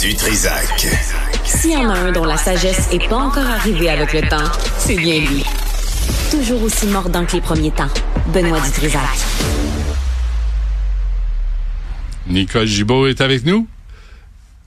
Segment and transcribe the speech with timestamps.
[0.00, 0.86] Du Trisac.
[1.44, 4.50] S'il y en a un dont la sagesse n'est pas encore arrivée avec le temps,
[4.78, 5.44] c'est bien lui.
[6.30, 7.88] Toujours aussi mordant que les premiers temps.
[8.32, 9.00] Benoît Dutrisac.
[12.26, 13.66] Nicole Gibault est avec nous.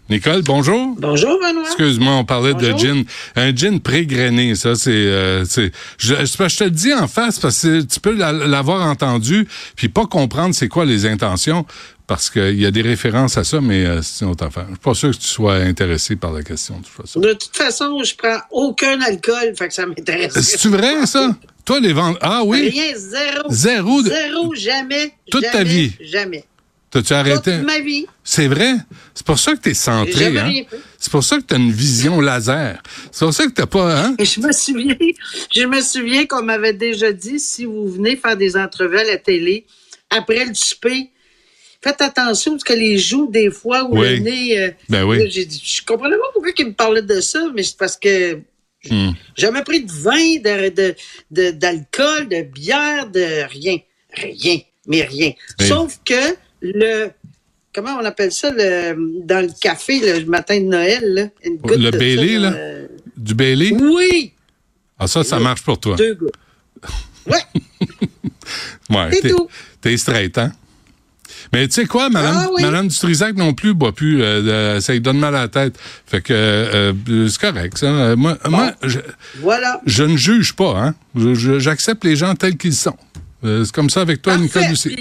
[0.09, 0.95] Nicole, bonjour.
[0.99, 1.63] Bonjour, Benoît.
[1.65, 3.03] Excuse-moi, on parlait de gin.
[3.35, 4.91] Un gin pré-grainé, ça, c'est...
[4.91, 8.31] euh, c'est je, je, je te le dis en face parce que tu peux la-
[8.31, 11.65] l'avoir entendu puis pas comprendre c'est quoi les intentions
[12.07, 14.65] parce qu'il y a des références à ça, mais euh, c'est une autre affaire.
[14.69, 17.19] Je suis pas sûr que tu sois intéressé par la question, de toute façon.
[17.19, 20.33] De toute façon, je prends aucun alcool, fait que ça m'intéresse.
[20.39, 21.35] C'est vrai, ça?
[21.65, 22.18] Toi, les ventes...
[22.21, 22.69] Ah oui?
[22.69, 23.49] Rien, zéro.
[23.49, 25.11] Zéro de- Zéro, jamais.
[25.29, 25.91] Toute ta vie?
[25.99, 26.46] Jamais.
[26.89, 27.57] T'as-tu arrêté?
[27.57, 28.05] Toute ma vie.
[28.24, 28.75] C'est vrai?
[29.13, 30.54] C'est pour ça que t'es centré, hein?
[30.97, 32.81] C'est pour ça que t'as une vision laser.
[33.11, 34.16] C'est pour ça que t'as pas, hein?
[34.17, 34.95] Je me souviens,
[35.53, 39.17] je me souviens qu'on m'avait déjà dit, si vous venez faire des entrevues à la
[39.17, 39.66] télé,
[40.09, 41.11] après le souper,
[41.81, 44.17] faites attention parce que les joues, des fois, ou Oui.
[44.17, 45.30] le nez, euh, Ben oui.
[45.30, 48.35] j'ai dit, je comprenais pas pourquoi il me parlait de ça, mais c'est parce que
[48.89, 49.09] Hmm.
[49.35, 50.95] j'ai jamais pris de vin, de, de,
[51.31, 53.77] de- d'alcool, de bière, de rien.
[54.13, 55.31] Rien, mais rien.
[55.59, 57.09] Sauf que le,
[57.73, 61.75] comment on appelle ça, le, dans le café, le matin de Noël, là, une goutte
[61.77, 62.53] Le de Bailey, ça, là?
[62.55, 62.87] euh,
[63.17, 63.73] Du Bailey?
[63.73, 64.31] oui,
[64.99, 65.95] Ah, ça, ça marche pour toi.
[65.95, 66.31] deux gouttes.
[67.25, 67.41] Ouais.
[68.89, 69.49] Ouais, C'est t'es, tout.
[69.81, 70.53] t'es straight, hein?
[71.53, 72.61] Mais tu sais quoi, Madame, Ah oui.
[72.61, 74.21] Madame Dutrisac non plus boit plus.
[74.21, 75.77] euh, ça lui donne mal à la tête.
[76.05, 78.15] Fait que euh, euh, c'est correct, ça.
[78.15, 78.99] Moi, moi je,
[79.41, 79.81] Voilà.
[79.85, 80.95] je ne juge pas, hein?
[81.59, 82.97] J'accepte les gens tels qu'ils sont.
[83.43, 84.95] C'est comme ça avec toi, Nicole aussi.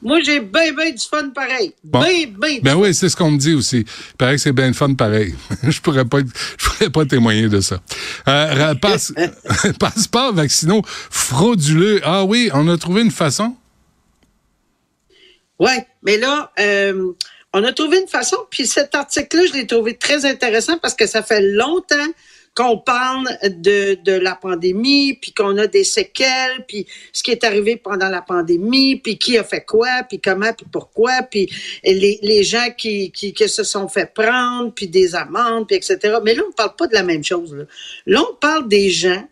[0.00, 1.72] Moi, j'ai bien, bien du fun pareil.
[1.82, 2.00] Bon.
[2.00, 2.58] Bien, bien.
[2.62, 3.78] Ben oui, c'est ce qu'on me dit aussi.
[3.78, 5.34] Il paraît que c'est bien fun pareil.
[5.68, 7.80] je pourrais pas être- je pourrais pas témoigner de ça.
[8.28, 9.12] Euh, passe,
[9.80, 12.00] passeport vaccinaux frauduleux.
[12.04, 13.56] Ah oui, on a trouvé une façon?
[15.58, 17.12] Oui, mais là, euh,
[17.52, 21.06] on a trouvé une façon, puis cet article-là, je l'ai trouvé très intéressant parce que
[21.06, 21.96] ça fait longtemps
[22.54, 27.44] qu'on parle de, de la pandémie, puis qu'on a des séquelles, puis ce qui est
[27.44, 31.48] arrivé pendant la pandémie, puis qui a fait quoi, puis comment, puis pourquoi, puis
[31.84, 36.18] les, les gens qui, qui, qui se sont fait prendre, puis des amendes, puis etc.
[36.24, 37.54] Mais là, on ne parle pas de la même chose.
[37.54, 37.64] Là,
[38.06, 39.24] là on parle des gens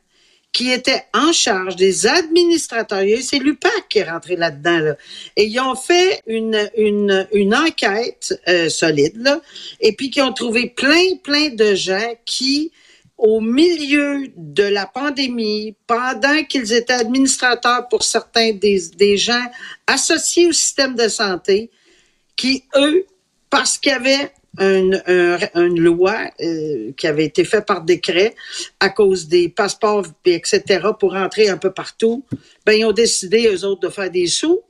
[0.57, 3.05] qui étaient en charge des administrateurs.
[3.21, 4.79] C'est l'UPAC qui est rentré là-dedans.
[4.79, 4.97] Là.
[5.37, 9.39] Et ils ont fait une, une, une enquête euh, solide,
[9.83, 12.73] et puis qui ont trouvé plein, plein de gens qui,
[13.19, 19.45] au milieu de la pandémie, pendant qu'ils étaient administrateurs pour certains des, des gens
[19.87, 21.71] associés au système de santé,
[22.35, 23.05] qui, eux,
[23.87, 28.35] qu'il y avait une, un- une loi euh, qui avait été faite par décret
[28.81, 30.63] à cause des passeports, etc.,
[30.99, 32.25] pour entrer un peu partout,
[32.65, 34.61] ben, ils ont décidé, eux autres, de faire des sous.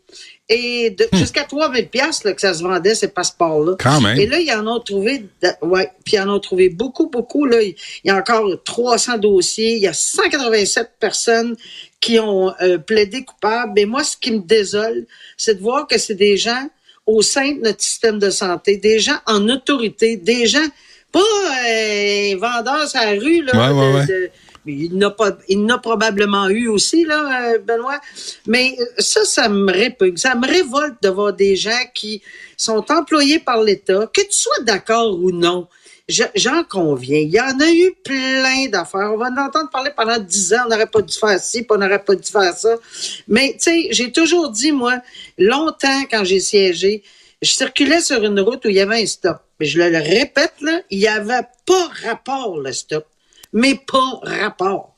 [0.49, 3.77] Et de- jusqu'à 3000 pièces que ça se vendait, ces passeports-là.
[3.81, 4.19] Quand même.
[4.19, 5.25] Et là, ils en ont trouvé,
[5.63, 7.47] ouais, puis ils en ont trouvé beaucoup, beaucoup.
[7.47, 9.77] Là, il y a encore 300 dossiers.
[9.77, 11.57] Il y a 187 personnes
[12.01, 13.73] qui ont euh, plaidé coupable.
[13.77, 15.07] Mais moi, ce qui me désole,
[15.37, 16.69] c'est de voir que c'est des gens
[17.07, 20.67] au sein de notre système de santé, des gens en autorité, des gens
[21.13, 23.53] pas euh, vendeurs à la rue là.
[23.73, 24.07] Ouais, ouais, de- ouais.
[24.07, 24.31] de-
[24.67, 28.01] mais il n'a pas, il n'a probablement eu aussi là, euh, Benoît.
[28.49, 32.21] Mais euh, ça, ça me répugne, ça me révolte de voir des gens qui
[32.57, 35.69] sont employés par l'État, que tu sois d'accord ou non.
[36.09, 37.19] Je- J'en conviens.
[37.19, 39.13] Il y en a eu plein d'affaires.
[39.15, 40.63] On va en entendre parler pendant dix ans.
[40.67, 42.77] On n'aurait pas dû faire ci, on n'aurait pas dû faire ça.
[43.29, 44.99] Mais, tu sais, j'ai toujours dit, moi,
[45.39, 47.03] longtemps, quand j'ai siégé,
[47.43, 49.39] je circulais sur une route où il y avait un stop.
[49.61, 53.07] Mais je le répète, là, il n'y avait pas rapport, le stop.
[53.53, 54.96] Mais pas rapport.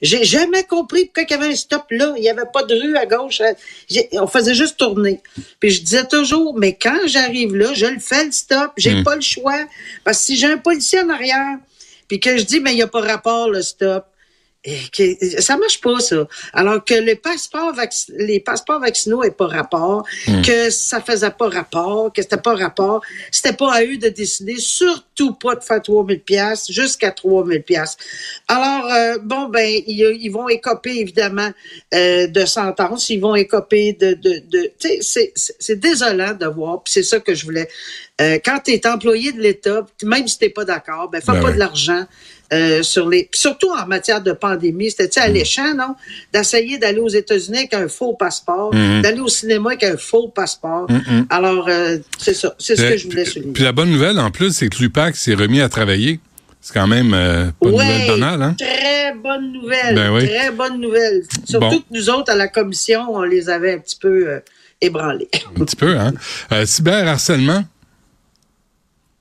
[0.00, 2.14] J'ai jamais compris pourquoi il y avait un stop là.
[2.16, 3.42] Il n'y avait pas de rue à gauche.
[4.12, 5.20] On faisait juste tourner.
[5.58, 8.70] Puis je disais toujours, mais quand j'arrive là, je le fais le stop.
[8.76, 9.02] J'ai Mm.
[9.04, 9.64] pas le choix.
[10.04, 11.56] Parce que si j'ai un policier en arrière,
[12.06, 14.06] puis que je dis, mais il n'y a pas rapport le stop,
[15.40, 16.26] ça marche pas, ça.
[16.52, 20.04] Alors que les passeports, vac- les passeports vaccinaux n'aient pas rapport,
[20.44, 24.56] que ça faisait pas rapport, que c'était pas rapport, c'était pas à eux de décider,
[24.58, 27.96] surtout pas de faire 3000 pièces jusqu'à 3000 pièces.
[28.48, 31.50] Alors, euh, bon, ben, ils, ils vont écoper, évidemment,
[31.94, 34.14] euh, de sentences, ils vont écoper de...
[34.14, 37.68] de, de tu sais, c'est- c'est désolant de voir, puis c'est ça que je voulais.
[38.20, 41.40] Euh, quand tu es employé de l'État, même si tu pas d'accord, ben, fais Ben
[41.40, 41.54] pas oui.
[41.54, 42.04] de l'argent
[42.52, 43.28] euh, sur les.
[43.34, 45.94] surtout en matière de pandémie, c'était alléchant, non?
[46.32, 49.02] D'essayer d'aller aux États-Unis avec un faux passeport, Mhm.
[49.02, 50.90] d'aller au cinéma avec un faux passeport.
[50.90, 51.26] Mhm.
[51.30, 52.54] Alors, euh, c'est ça.
[52.58, 53.52] C'est ce que je voulais souligner.
[53.52, 56.20] Puis la bonne nouvelle, en plus, c'est que l'UPAC s'est remis à travailler.
[56.60, 58.56] C'est quand même euh, pas une Ouais, nouvelle banale, hein?
[58.58, 59.94] Très bonne nouvelle.
[59.94, 60.26] Ben oui.
[60.26, 61.22] Très bonne nouvelle.
[61.48, 61.78] Surtout Bon.
[61.78, 64.40] que nous autres, à la commission, on les avait un petit peu euh,
[64.80, 65.28] ébranlés.
[65.56, 66.12] Un petit peu, hein?
[66.52, 67.64] Euh, cyberharcèlement.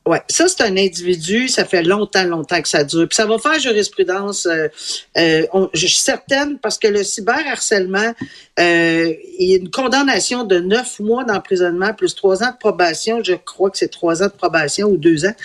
[0.07, 3.09] Ouais, ça c'est un individu, ça fait longtemps, longtemps que ça dure.
[3.09, 4.45] Puis ça va faire jurisprudence.
[4.45, 4.69] Euh,
[5.17, 8.13] euh, je suis certaine parce que le cyberharcèlement,
[8.57, 13.21] euh, il y a une condamnation de neuf mois d'emprisonnement plus trois ans de probation.
[13.21, 15.35] Je crois que c'est trois ans de probation ou deux ans,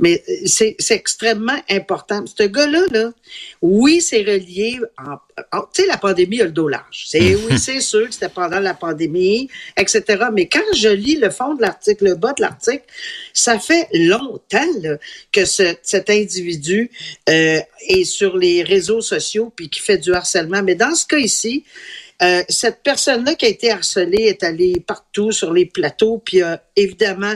[0.00, 2.24] mais c'est extrêmement important.
[2.26, 3.12] Ce gars-là, là,
[3.62, 4.80] oui, c'est relié.
[4.98, 5.18] En,
[5.72, 7.04] tu sais, la pandémie a le dos large.
[7.06, 10.24] C'est oui, c'est sûr que c'était pendant la pandémie, etc.
[10.32, 12.82] Mais quand je lis le fond de l'article, le bas de l'article,
[13.32, 14.98] ça fait longtemps
[15.32, 16.90] que cet individu
[17.28, 20.62] euh, est sur les réseaux sociaux puis qui fait du harcèlement.
[20.62, 21.64] Mais dans ce cas ici,
[22.20, 26.60] euh, cette personne-là qui a été harcelée est allée partout sur les plateaux, puis a
[26.74, 27.34] évidemment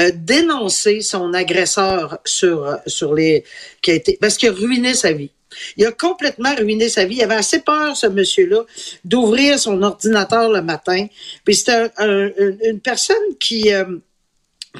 [0.00, 3.44] euh, dénoncé son agresseur sur sur les
[3.80, 5.30] qui a été parce qu'il a ruiné sa vie.
[5.76, 7.16] Il a complètement ruiné sa vie.
[7.16, 8.64] Il avait assez peur, ce monsieur-là,
[9.04, 11.06] d'ouvrir son ordinateur le matin.
[11.44, 13.70] Puis c'était une personne qui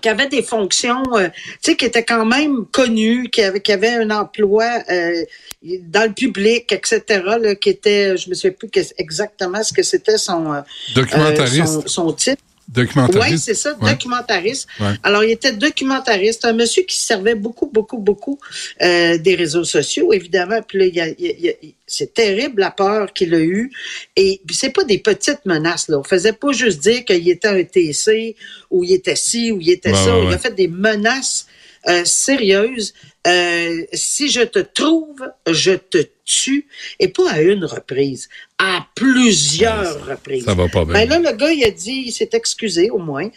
[0.00, 3.72] qui avait des fonctions, euh, tu sais, qui étaient quand même connues, qui avait, qui
[3.72, 5.24] avait un emploi euh,
[5.62, 7.02] dans le public, etc.,
[7.40, 10.60] là, qui était, je me souviens plus exactement ce que c'était son, euh,
[10.94, 11.66] Documentariste.
[11.66, 12.42] son, son titre.
[12.68, 13.30] Documentariste.
[13.30, 14.68] Oui, c'est ça, documentariste.
[15.02, 18.38] Alors, il était documentariste, un monsieur qui servait beaucoup, beaucoup, beaucoup
[18.82, 20.60] euh, des réseaux sociaux, évidemment.
[20.66, 21.52] Puis là, il y a,
[21.86, 23.70] c'est terrible la peur qu'il a eue.
[24.16, 25.98] Et c'est pas des petites menaces, là.
[25.98, 28.36] On faisait pas juste dire qu'il était un TC,
[28.70, 30.18] ou il était ci, ou il était ça.
[30.18, 31.46] Il a fait des menaces
[31.88, 32.94] euh, sérieuse.
[33.26, 36.66] Euh, si je te trouve, je te tue.
[37.00, 38.28] Et pas à une reprise,
[38.58, 40.44] à plusieurs reprises.
[40.44, 40.94] Ça va pas bien.
[40.94, 43.30] Ben là, le gars, il a dit, il s'est excusé au moins.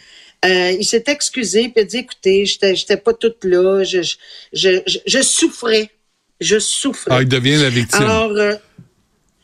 [0.44, 4.02] Euh, il s'est excusé puis il a dit écoutez, j'étais j'étais pas toute là, je
[4.02, 4.14] je,
[4.86, 5.90] je, je, souffrais.
[6.40, 7.10] Je souffrais.
[7.12, 8.02] Ah, il devient la victime.
[8.02, 8.54] Alors euh,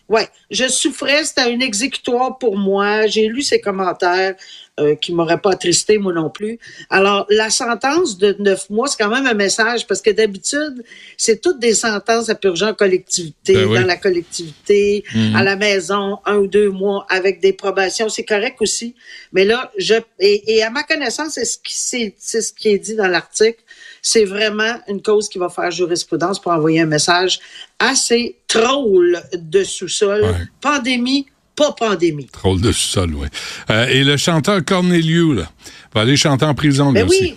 [0.08, 3.06] Ouais, je souffrais, c'était un exécutoire pour moi.
[3.06, 4.34] J'ai lu ses commentaires
[4.80, 6.58] euh, qui m'auraient pas attristé, moi non plus.
[6.90, 10.82] Alors, la sentence de neuf mois, c'est quand même un message parce que d'habitude,
[11.16, 15.36] c'est toutes des sentences à purger en collectivité, ben dans la collectivité, mhm.
[15.36, 18.08] à la maison, un ou deux mois avec des probations.
[18.08, 18.94] C'est correct aussi.
[19.32, 21.74] Mais là, je et, et à ma connaissance, c'est ce qui
[22.18, 23.60] c'est ce qui est dit dans l'article
[24.06, 27.40] c'est vraiment une cause qui va faire jurisprudence pour envoyer un message
[27.78, 30.22] assez troll de sous-sol.
[30.60, 32.26] Pandémie, pas pandémie.
[32.26, 33.28] Troll de sous-sol, oui.
[33.70, 35.50] Euh, et le chanteur Corneliu, là,
[35.94, 37.36] va aller chanter en prison, lui ben aussi.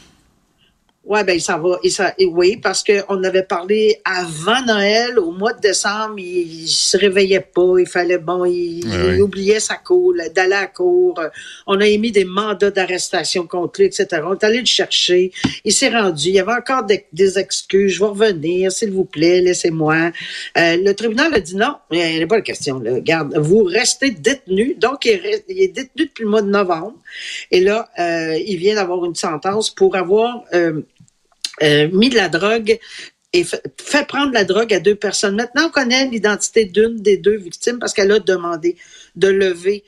[1.07, 1.19] Oui.
[1.25, 1.79] Ben ça va.
[1.83, 6.67] Et ça, oui, parce qu'on avait parlé avant Noël, au mois de décembre, il, il
[6.67, 7.79] se réveillait pas.
[7.79, 11.19] Il fallait, bon, il, oubliait sa cour, d'aller à la cour.
[11.65, 14.21] On a émis des mandats d'arrestation contre lui, etc.
[14.25, 15.31] On est allé le chercher.
[15.63, 16.29] Il s'est rendu.
[16.29, 17.93] Il y avait encore des, excuses.
[17.93, 20.11] Je vais revenir, s'il vous plaît, laissez-moi.
[20.57, 22.79] Euh, le tribunal a dit non, il n'y a pas de question.
[22.79, 22.99] Là.
[22.99, 24.75] Garde, vous restez détenu.
[24.75, 26.95] Donc, il est, détenu depuis le mois de novembre.
[27.51, 30.43] Et là, euh, il vient d'avoir une sentence pour avoir...
[30.53, 30.81] Euh,
[31.63, 32.79] euh, mis de la drogue
[33.33, 35.35] et fait prendre la drogue à deux personnes.
[35.35, 38.77] Maintenant, on connaît l'identité d'une des deux victimes parce qu'elle a demandé
[39.15, 39.83] de lever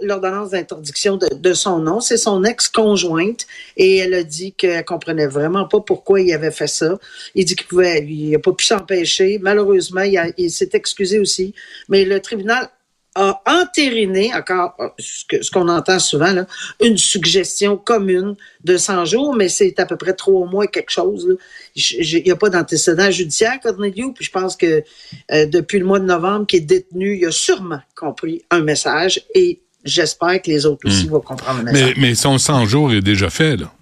[0.00, 2.00] l'ordonnance d'interdiction de, son nom.
[2.00, 3.46] C'est son ex-conjointe
[3.76, 6.98] et elle a dit qu'elle comprenait vraiment pas pourquoi il avait fait ça.
[7.34, 9.38] Il dit qu'il pouvait, il n'a pas pu s'empêcher.
[9.38, 11.54] Malheureusement, il, il s'est excusé aussi.
[11.88, 12.70] Mais le tribunal
[13.16, 16.46] a entériné, encore ce qu'on entend souvent, là,
[16.80, 21.36] une suggestion commune de 100 jours, mais c'est à peu près trois mois quelque chose.
[21.74, 24.84] Il n'y a pas d'antécédent judiciaire, Corneliu, puis je pense que
[25.32, 29.22] euh, depuis le mois de novembre qui est détenu, il a sûrement compris un message
[29.34, 31.10] et j'espère que les autres aussi hmm.
[31.10, 31.94] vont comprendre le message.
[31.96, 33.72] Mais, mais son 100 jours est déjà fait, là.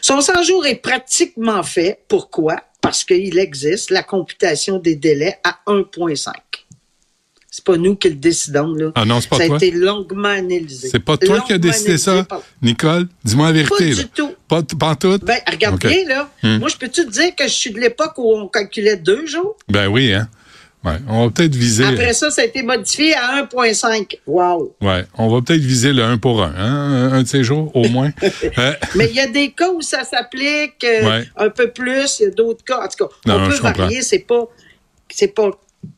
[0.00, 2.00] Son 100 jours est pratiquement fait.
[2.08, 2.56] Pourquoi?
[2.80, 6.32] Parce qu'il existe la computation des délais à 1,5.
[7.60, 8.72] C'est pas nous qui le décidons.
[8.72, 8.90] Là.
[8.94, 9.58] Ah non, c'est pas ça toi?
[9.58, 10.88] Ça a été longuement analysé.
[10.90, 12.26] C'est pas toi qui as décidé ça,
[12.62, 13.06] Nicole?
[13.22, 13.90] Dis-moi la vérité.
[13.90, 14.34] Pas du tout.
[14.48, 15.18] Pas, pas tout?
[15.18, 16.30] Ben, regarde bien, là.
[16.42, 16.56] Hmm.
[16.56, 19.58] Moi, je peux-tu te dire que je suis de l'époque où on calculait deux jours?
[19.68, 20.26] Ben oui, hein.
[20.82, 21.84] Ouais, on va peut-être viser.
[21.84, 24.20] Après ça, ça a été modifié à 1,5.
[24.26, 24.74] Wow.
[24.80, 27.88] Ouais, on va peut-être viser le 1 pour 1, hein, un de ces jours, au
[27.88, 28.10] moins.
[28.58, 32.22] Euh, Mais il y a des cas où ça s'applique euh, un peu plus, il
[32.22, 32.80] y a d'autres cas.
[32.82, 34.48] En tout cas, on peut varier, c'est pas,
[35.10, 35.50] c'est pas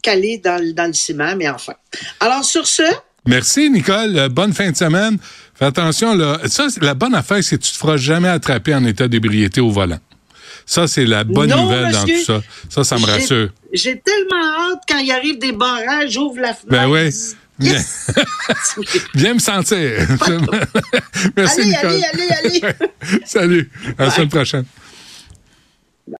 [0.02, 1.74] calé dans, le ciment, mais enfin.
[2.20, 2.82] Alors, sur ce.
[3.26, 4.18] Merci, Nicole.
[4.18, 5.18] Euh, bonne fin de semaine.
[5.54, 6.40] Fais attention, là.
[6.46, 9.70] Ça, la bonne affaire, c'est que tu te feras jamais attraper en état d'ébriété au
[9.70, 10.00] volant.
[10.66, 12.40] Ça, c'est la bonne nouvelle dans tout ça.
[12.68, 13.50] Ça, ça me rassure.
[13.72, 16.68] J'ai tellement hâte quand il arrive des barrages, j'ouvre la fenêtre.
[16.68, 17.10] Ben oui.
[19.14, 19.78] Viens me sentir.
[21.36, 21.90] Merci, allez, Nicole.
[21.90, 23.20] Allez, allez, allez.
[23.24, 23.70] Salut.
[23.98, 24.64] À la semaine prochaine.